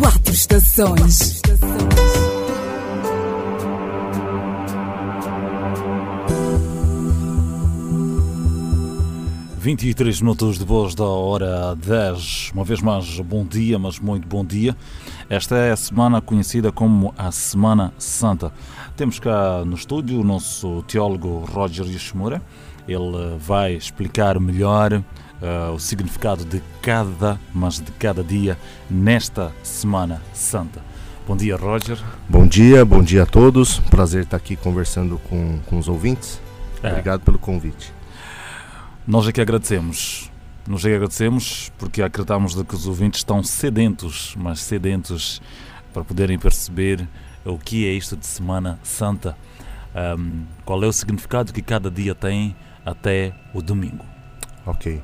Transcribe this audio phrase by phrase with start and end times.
[0.00, 1.42] Quatro estações.
[9.58, 12.52] 23 minutos depois da hora 10.
[12.54, 14.74] Uma vez mais, bom dia, mas muito bom dia.
[15.28, 18.50] Esta é a semana conhecida como a Semana Santa.
[18.96, 22.40] Temos cá no estúdio o nosso teólogo Roger Yashimura.
[22.88, 25.04] Ele vai explicar melhor
[25.40, 28.58] uh, o significado de cada, mas de cada dia
[28.88, 30.82] nesta Semana Santa.
[31.26, 31.98] Bom dia, Roger.
[32.28, 33.78] Bom dia, bom dia a todos.
[33.78, 36.40] Prazer estar aqui conversando com, com os ouvintes.
[36.82, 36.88] É.
[36.88, 37.92] Obrigado pelo convite.
[39.06, 40.30] Nós é que agradecemos.
[40.66, 45.40] Nós é que agradecemos porque acreditamos de que os ouvintes estão sedentos, mas sedentos
[45.92, 47.08] para poderem perceber
[47.44, 49.36] o que é isto de Semana Santa,
[50.18, 54.04] um, qual é o significado que cada dia tem até o domingo.
[54.66, 55.00] Ok.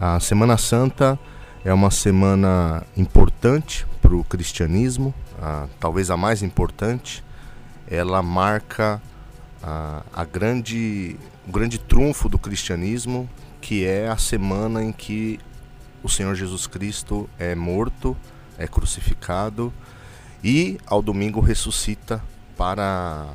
[0.00, 1.18] A Semana Santa
[1.64, 5.12] é uma semana importante para o cristianismo,
[5.80, 7.24] talvez a mais importante.
[7.90, 9.02] Ela marca
[9.60, 11.16] a, grande,
[11.48, 13.28] o grande trunfo do cristianismo,
[13.60, 15.40] que é a semana em que
[16.00, 18.16] o Senhor Jesus Cristo é morto,
[18.56, 19.72] é crucificado
[20.44, 22.22] e ao domingo ressuscita
[22.56, 23.26] para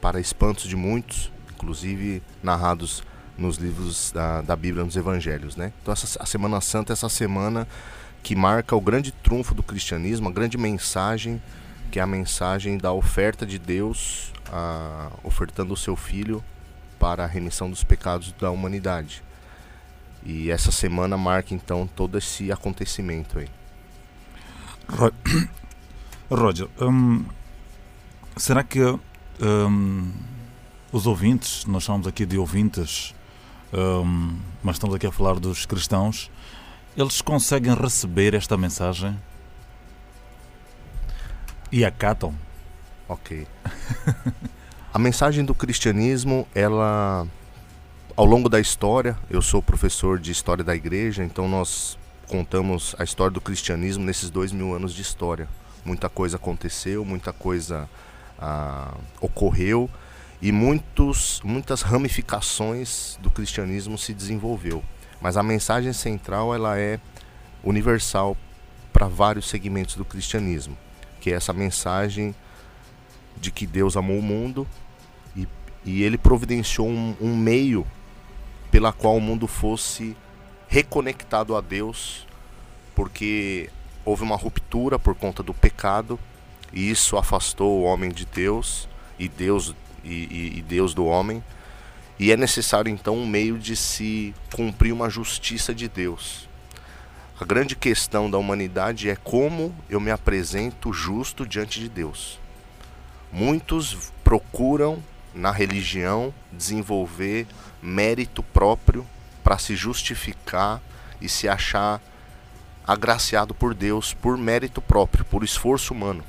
[0.00, 3.04] para espantos de muitos, inclusive narrados
[3.38, 5.72] nos livros da, da Bíblia, nos Evangelhos, né?
[5.80, 7.66] Então essa, a Semana Santa é essa semana
[8.22, 11.40] que marca o grande trunfo do cristianismo, a grande mensagem
[11.90, 16.44] que é a mensagem da oferta de Deus, a, ofertando o seu Filho
[16.98, 19.22] para a remissão dos pecados da humanidade.
[20.24, 23.48] E essa semana marca então todo esse acontecimento aí.
[26.30, 27.24] Roger, hum,
[28.36, 28.80] será que
[29.40, 30.12] hum,
[30.92, 33.14] os ouvintes, nós chamamos aqui de ouvintes,
[33.72, 36.30] hum, mas estamos aqui a falar dos cristãos,
[36.96, 39.16] eles conseguem receber esta mensagem
[41.70, 42.34] e acatam?
[43.08, 43.46] Ok.
[44.92, 47.26] A mensagem do cristianismo, ela
[48.16, 51.96] ao longo da história, eu sou professor de história da igreja, então nós
[52.26, 55.46] contamos a história do cristianismo nesses dois mil anos de história.
[55.84, 57.88] Muita coisa aconteceu, muita coisa
[58.38, 59.88] ah, ocorreu
[60.40, 64.82] e muitos, muitas ramificações do cristianismo se desenvolveu.
[65.20, 67.00] Mas a mensagem central ela é
[67.64, 68.36] universal
[68.92, 70.76] para vários segmentos do cristianismo,
[71.20, 72.34] que é essa mensagem
[73.36, 74.66] de que Deus amou o mundo
[75.84, 77.86] e ele providenciou um, um meio
[78.70, 80.14] pela qual o mundo fosse
[80.68, 82.26] reconectado a Deus,
[82.94, 83.70] porque
[84.04, 86.18] houve uma ruptura por conta do pecado
[86.72, 88.86] e isso afastou o homem de Deus
[89.18, 89.74] e Deus
[90.04, 91.42] e, e, e, Deus do homem
[92.18, 96.48] e é necessário então um meio de se cumprir uma justiça de Deus.
[97.40, 102.40] A grande questão da humanidade é como eu me apresento justo diante de Deus.
[103.32, 107.46] Muitos procuram na religião desenvolver
[107.80, 109.06] mérito próprio
[109.44, 110.82] para se justificar
[111.20, 112.02] e se achar
[112.84, 116.24] agraciado por Deus por mérito próprio, por esforço humano.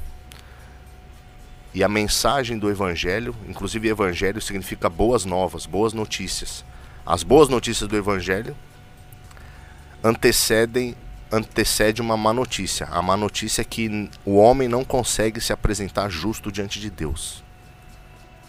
[1.74, 6.66] E a mensagem do evangelho, inclusive evangelho significa boas novas, boas notícias.
[7.06, 8.56] As boas notícias do evangelho
[10.04, 10.96] antecedem
[11.32, 12.88] antecede uma má notícia.
[12.88, 17.44] A má notícia é que o homem não consegue se apresentar justo diante de Deus.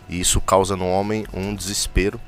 [0.09, 2.21] E isso causa no homem um desespero,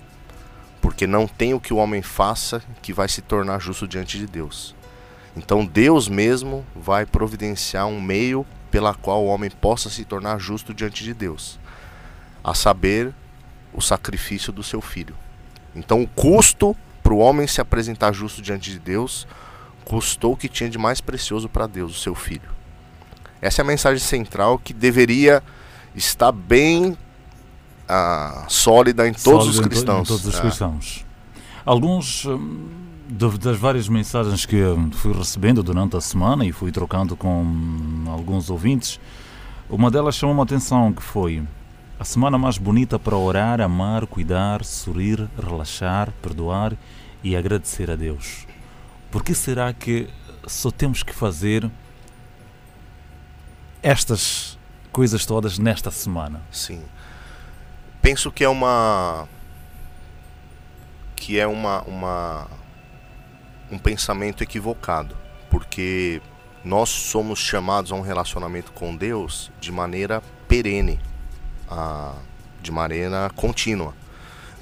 [0.81, 4.27] porque não tem o que o homem faça que vai se tornar justo diante de
[4.27, 4.75] Deus.
[5.35, 10.73] Então Deus mesmo vai providenciar um meio pela qual o homem possa se tornar justo
[10.73, 11.61] diante de Deus,
[12.43, 13.15] a saber,
[13.73, 15.15] o sacrifício do seu filho.
[15.75, 19.27] Então o custo para o homem se apresentar justo diante de Deus
[19.85, 22.51] custou o que tinha de mais precioso para Deus, o seu filho.
[23.41, 25.43] Essa é a mensagem central que deveria
[25.95, 30.09] estar bem uh, sólida em todos os cristãos.
[30.09, 30.41] Em todos os é.
[30.41, 31.07] cristãos.
[31.65, 32.69] Alguns hum,
[33.39, 34.63] das várias mensagens que
[34.93, 37.45] fui recebendo durante a semana e fui trocando com
[38.09, 38.99] alguns ouvintes,
[39.69, 41.43] uma delas chamou uma atenção que foi
[41.99, 46.77] a semana mais bonita para orar, amar, cuidar, sorrir, relaxar, perdoar
[47.23, 48.47] e agradecer a Deus.
[49.11, 50.09] Por que será que
[50.47, 51.71] só temos que fazer
[53.83, 54.59] estas
[54.91, 56.41] coisas todas nesta semana?
[56.51, 56.83] Sim
[58.03, 59.29] penso que é uma
[61.15, 62.49] que é uma, uma
[63.73, 65.17] um pensamento equivocado,
[65.51, 66.21] porque
[66.63, 71.01] nós somos chamados a um relacionamento com Deus de maneira perene,
[71.69, 72.15] a,
[72.61, 73.95] de maneira contínua.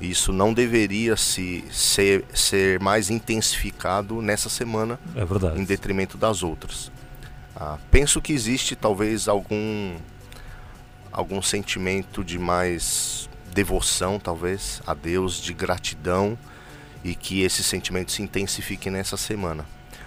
[0.00, 6.90] Isso não deveria se ser, ser mais intensificado nessa semana, é em detrimento das outras.
[7.54, 9.96] Ah, penso que existe talvez algum
[11.12, 16.38] algum sentimento de mais devoção, talvez, a Deus, de gratidão
[17.02, 19.64] e que esse sentimento se intensifique nessa semana.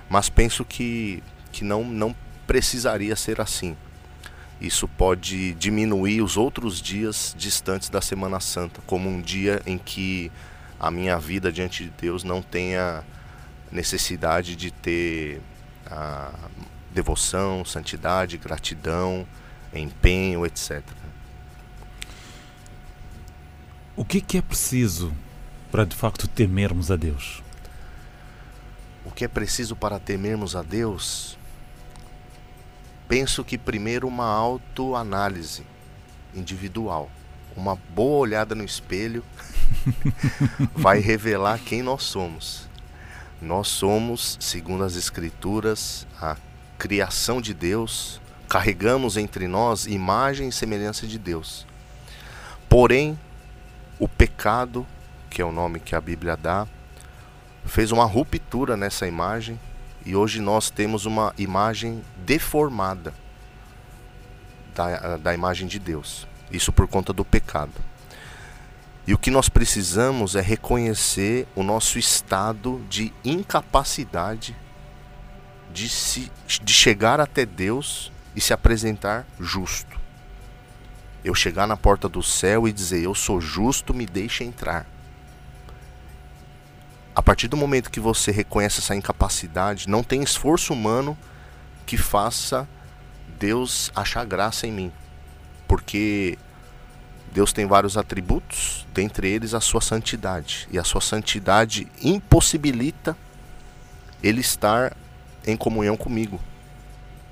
[0.09, 3.75] Mas penso que, que não, não precisaria ser assim.
[4.61, 10.31] Isso pode diminuir os outros dias distantes da Semana Santa, como um dia em que
[10.79, 13.03] a minha vida diante de Deus não tenha
[13.71, 15.41] necessidade de ter
[15.87, 16.31] a
[16.91, 19.27] devoção, santidade, gratidão,
[19.73, 20.81] empenho, etc.
[23.95, 25.13] O que, que é preciso
[25.73, 27.41] para de facto temermos a Deus?
[29.03, 31.35] O que é preciso para temermos a Deus?
[33.07, 35.65] Penso que primeiro uma autoanálise
[36.35, 37.09] individual,
[37.57, 39.25] uma boa olhada no espelho
[40.77, 42.69] vai revelar quem nós somos.
[43.41, 46.37] Nós somos, segundo as Escrituras, a
[46.77, 51.65] criação de Deus, carregamos entre nós imagem e semelhança de Deus.
[52.69, 53.17] Porém,
[53.97, 54.85] o pecado,
[55.33, 56.67] que é o nome que a Bíblia dá,
[57.65, 59.59] fez uma ruptura nessa imagem
[60.05, 63.11] e hoje nós temos uma imagem deformada
[64.75, 66.27] da, da imagem de Deus.
[66.51, 67.73] Isso por conta do pecado.
[69.07, 74.55] E o que nós precisamos é reconhecer o nosso estado de incapacidade
[75.73, 76.31] de, se,
[76.61, 79.99] de chegar até Deus e se apresentar justo.
[81.23, 84.85] Eu chegar na porta do céu e dizer: Eu sou justo, me deixe entrar.
[87.15, 91.17] A partir do momento que você reconhece essa incapacidade, não tem esforço humano
[91.85, 92.67] que faça
[93.39, 94.91] Deus achar graça em mim.
[95.67, 96.37] Porque
[97.31, 100.67] Deus tem vários atributos, dentre eles a sua santidade.
[100.71, 103.15] E a sua santidade impossibilita
[104.23, 104.95] ele estar
[105.45, 106.39] em comunhão comigo,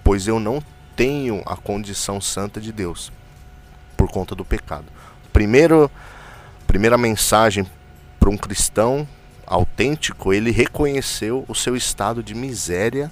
[0.04, 0.62] pois eu não
[0.96, 3.12] tenho a condição santa de Deus
[3.96, 4.86] por conta do pecado.
[5.32, 5.90] Primeiro,
[6.68, 7.66] primeira mensagem
[8.20, 9.08] para um cristão
[9.52, 13.12] autêntico, ele reconheceu o seu estado de miséria,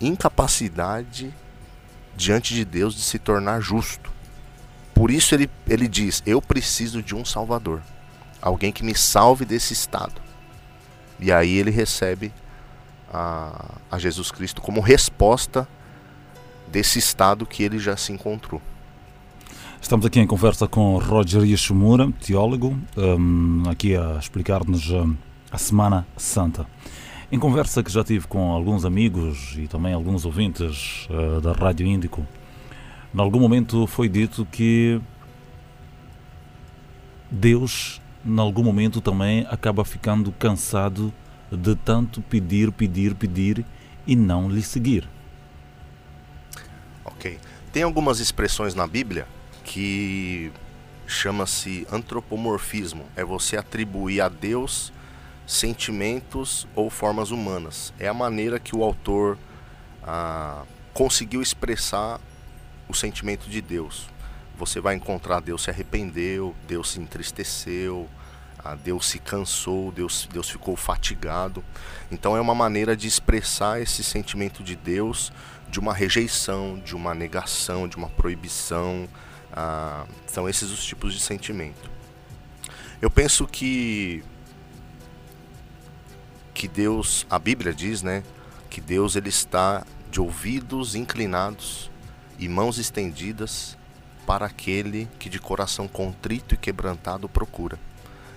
[0.00, 1.34] incapacidade
[2.16, 4.10] diante de Deus de se tornar justo.
[4.94, 7.82] Por isso ele, ele diz: Eu preciso de um Salvador,
[8.40, 10.20] alguém que me salve desse estado.
[11.20, 12.32] E aí ele recebe
[13.12, 15.68] a, a Jesus Cristo como resposta
[16.68, 18.62] desse estado que ele já se encontrou.
[19.78, 25.16] Estamos aqui em conversa com Roger Yeshimura, teólogo, um, aqui a explicar-nos um,
[25.50, 26.66] a Semana Santa.
[27.32, 31.86] Em conversa que já tive com alguns amigos e também alguns ouvintes uh, da Rádio
[31.86, 32.26] Índico,
[33.14, 35.00] em algum momento foi dito que
[37.30, 41.12] Deus, em algum momento, também acaba ficando cansado
[41.50, 43.64] de tanto pedir, pedir, pedir
[44.06, 45.08] e não lhe seguir.
[47.04, 47.38] Ok.
[47.72, 49.26] Tem algumas expressões na Bíblia
[49.62, 50.50] que
[51.06, 53.04] chama-se antropomorfismo.
[53.14, 54.92] É você atribuir a Deus
[55.50, 57.92] sentimentos ou formas humanas.
[57.98, 59.36] É a maneira que o autor
[60.00, 60.62] ah,
[60.94, 62.20] conseguiu expressar
[62.88, 64.08] o sentimento de Deus.
[64.56, 68.08] Você vai encontrar Deus se arrependeu, Deus se entristeceu,
[68.62, 71.64] ah, Deus se cansou, Deus, Deus ficou fatigado.
[72.12, 75.32] Então é uma maneira de expressar esse sentimento de Deus
[75.68, 79.08] de uma rejeição, de uma negação, de uma proibição.
[79.52, 81.90] Ah, são esses os tipos de sentimento.
[83.02, 84.22] Eu penso que
[86.54, 88.22] que Deus, a Bíblia diz, né,
[88.68, 91.90] que Deus ele está de ouvidos inclinados
[92.38, 93.76] e mãos estendidas
[94.26, 97.78] para aquele que de coração contrito e quebrantado procura.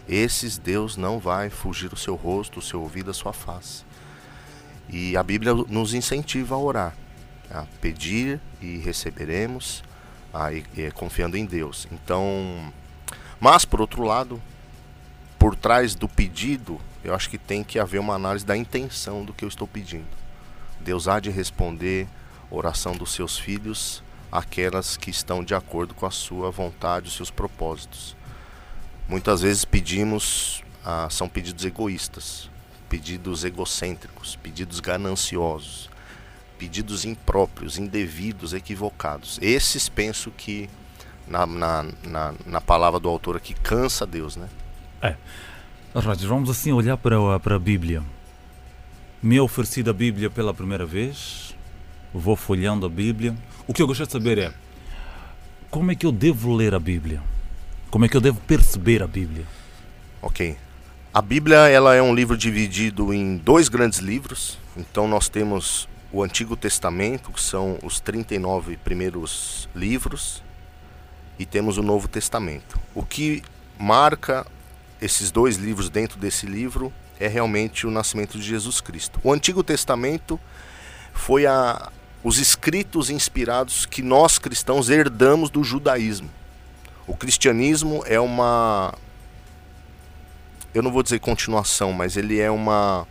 [0.08, 3.84] Esses Deus não vai fugir o seu rosto, o seu ouvido, a sua face.
[4.90, 6.96] E a Bíblia nos incentiva a orar,
[7.50, 9.84] a pedir e receberemos,
[10.34, 11.88] a, e, e, confiando em Deus.
[11.92, 12.74] Então,
[13.40, 14.42] mas por outro lado,
[15.40, 19.34] por trás do pedido, eu acho que tem que haver uma análise da intenção do
[19.34, 20.08] que eu estou pedindo.
[20.80, 22.08] Deus há de responder
[22.50, 27.32] oração dos seus filhos, aquelas que estão de acordo com a sua vontade, os seus
[27.32, 28.16] propósitos.
[29.08, 32.50] Muitas vezes pedimos, ah, são pedidos egoístas,
[32.90, 35.90] pedidos egocêntricos, pedidos gananciosos,
[36.58, 39.40] pedidos impróprios, indevidos, equivocados.
[39.42, 40.70] Esses penso que
[41.28, 44.48] na, na, na, na palavra do autor aqui cansa Deus, né?
[45.02, 45.16] É.
[45.96, 48.02] Rádio, vamos assim olhar para a, para a Bíblia.
[49.22, 51.56] Me é oferecida a Bíblia pela primeira vez,
[52.12, 53.36] vou folhando a Bíblia.
[53.68, 54.54] O que eu gostaria de saber é
[55.70, 57.22] como é que eu devo ler a Bíblia?
[57.90, 59.46] Como é que eu devo perceber a Bíblia?
[60.22, 60.58] Ok.
[61.14, 64.58] A Bíblia ela é um livro dividido em dois grandes livros.
[64.76, 70.44] Então nós temos o Antigo Testamento, que são os 39 primeiros livros,
[71.38, 72.80] e temos o Novo Testamento.
[72.96, 73.44] O que
[73.80, 74.46] marca
[75.04, 79.20] esses dois livros dentro desse livro é realmente o nascimento de Jesus Cristo.
[79.22, 80.40] O Antigo Testamento
[81.14, 81.92] foi a,
[82.24, 86.30] os escritos inspirados que nós cristãos herdamos do judaísmo.
[87.06, 88.94] O cristianismo é uma.
[90.74, 93.06] Eu não vou dizer continuação, mas ele é uma.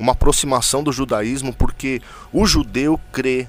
[0.00, 3.46] Uma aproximação do judaísmo, porque o judeu crê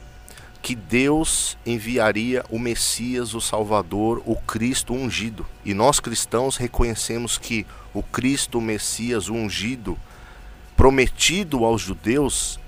[0.61, 5.45] que Deus enviaria o Messias, o Salvador, o Cristo ungido.
[5.65, 9.97] E nós cristãos reconhecemos que o Cristo, o Messias, o ungido,
[10.77, 12.59] prometido aos judeus,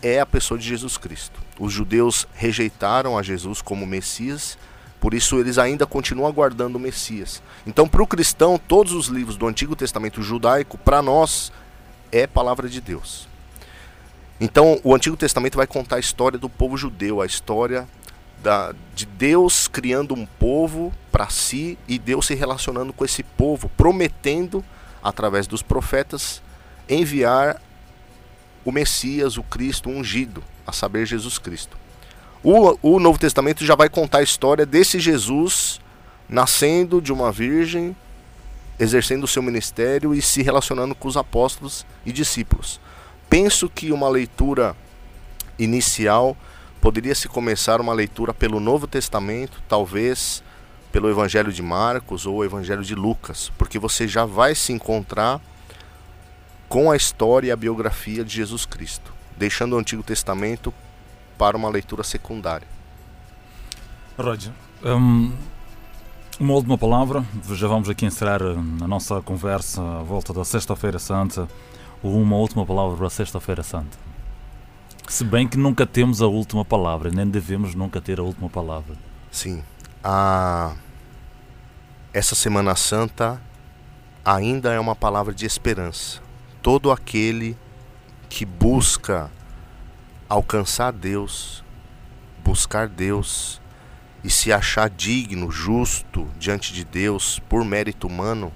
[0.00, 1.40] é a pessoa de Jesus Cristo.
[1.58, 4.56] Os judeus rejeitaram a Jesus como Messias,
[5.00, 7.42] por isso eles ainda continuam aguardando o Messias.
[7.66, 11.52] Então, para o cristão, todos os livros do Antigo Testamento judaico, para nós,
[12.12, 13.28] é palavra de Deus.
[14.40, 17.88] Então, o Antigo Testamento vai contar a história do povo judeu, a história
[18.42, 23.70] da, de Deus criando um povo para si e Deus se relacionando com esse povo,
[23.76, 24.62] prometendo,
[25.02, 26.42] através dos profetas,
[26.86, 27.60] enviar
[28.62, 31.78] o Messias, o Cristo ungido, a saber, Jesus Cristo.
[32.44, 35.80] O, o Novo Testamento já vai contar a história desse Jesus
[36.28, 37.96] nascendo de uma virgem,
[38.78, 42.78] exercendo o seu ministério e se relacionando com os apóstolos e discípulos
[43.28, 44.76] penso que uma leitura
[45.58, 46.36] inicial
[46.80, 50.42] poderia se começar uma leitura pelo Novo Testamento, talvez
[50.92, 55.40] pelo Evangelho de Marcos ou o Evangelho de Lucas, porque você já vai se encontrar
[56.68, 60.72] com a história e a biografia de Jesus Cristo, deixando o Antigo Testamento
[61.36, 62.66] para uma leitura secundária.
[64.18, 64.52] Roger,
[64.84, 65.32] um,
[66.40, 70.98] uma última palavra, já vamos aqui encerrar hum, a nossa conversa à volta da Sexta-feira
[70.98, 71.48] Santa
[72.02, 73.98] uma última palavra para Sexta-feira Santa.
[75.08, 78.96] Se bem que nunca temos a última palavra, nem devemos nunca ter a última palavra.
[79.30, 79.62] Sim.
[80.02, 80.74] A...
[82.12, 83.40] Essa Semana Santa
[84.24, 86.20] ainda é uma palavra de esperança.
[86.60, 87.56] Todo aquele
[88.28, 89.30] que busca
[90.28, 91.62] alcançar Deus,
[92.44, 93.60] buscar Deus
[94.24, 98.52] e se achar digno, justo diante de Deus por mérito humano,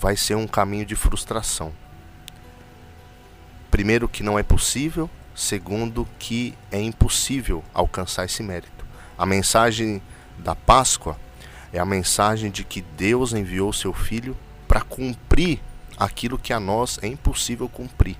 [0.00, 1.74] vai ser um caminho de frustração
[3.80, 8.84] primeiro, que não é possível, segundo, que é impossível alcançar esse mérito.
[9.16, 10.02] A mensagem
[10.36, 11.18] da Páscoa
[11.72, 14.36] é a mensagem de que Deus enviou seu Filho
[14.68, 15.60] para cumprir
[15.96, 18.18] aquilo que a nós é impossível cumprir.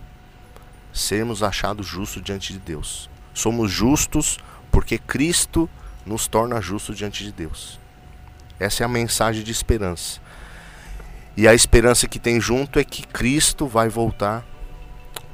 [0.95, 3.11] Sermos achados justos diante de Deus.
[3.35, 4.38] Somos justos
[4.71, 5.69] porque Cristo
[6.07, 7.79] nos torna justos diante de Deus.
[8.59, 10.23] Essa é a mensagem de esperança.
[11.37, 14.43] E a esperança que tem junto é que Cristo vai voltar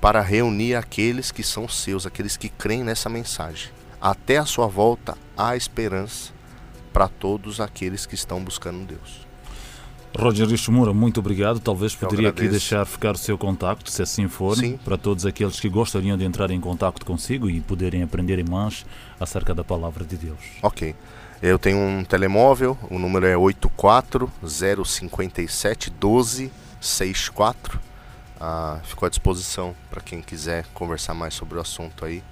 [0.01, 3.71] para reunir aqueles que são seus, aqueles que creem nessa mensagem.
[4.01, 6.33] Até a sua volta há esperança
[6.93, 9.27] para todos aqueles que estão buscando Deus.
[10.19, 11.61] Roger Ishimura, muito obrigado.
[11.61, 14.79] Talvez poderia aqui deixar ficar o seu contacto, se assim for, Sim.
[14.83, 18.87] para todos aqueles que gostariam de entrar em contato consigo e poderem aprender mais
[19.21, 20.39] acerca da palavra de Deus.
[20.63, 20.95] Ok.
[21.43, 27.79] Eu tenho um telemóvel, o número é 84057 1264
[28.41, 32.23] ah, ficou à disposição para quem quiser conversar mais sobre o assunto aí.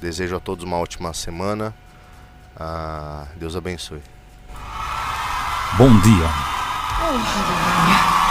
[0.00, 1.74] Desejo a todos uma ótima semana.
[2.56, 4.02] Ah, Deus abençoe.
[5.76, 6.28] Bom dia.
[7.00, 8.23] Oh,